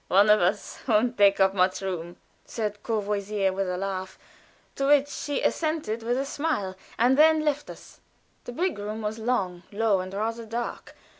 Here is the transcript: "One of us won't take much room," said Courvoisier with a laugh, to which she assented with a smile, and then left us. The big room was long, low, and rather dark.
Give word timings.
"One 0.07 0.31
of 0.31 0.41
us 0.41 0.79
won't 0.87 1.15
take 1.15 1.37
much 1.53 1.79
room," 1.83 2.17
said 2.43 2.81
Courvoisier 2.81 3.53
with 3.53 3.69
a 3.69 3.77
laugh, 3.77 4.17
to 4.77 4.87
which 4.87 5.07
she 5.09 5.43
assented 5.43 6.01
with 6.01 6.17
a 6.17 6.25
smile, 6.25 6.75
and 6.97 7.19
then 7.19 7.41
left 7.45 7.69
us. 7.69 7.99
The 8.45 8.51
big 8.51 8.79
room 8.79 9.03
was 9.03 9.19
long, 9.19 9.61
low, 9.71 9.99
and 9.99 10.11
rather 10.11 10.47
dark. 10.47 10.95